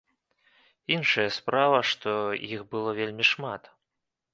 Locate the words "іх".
2.53-2.67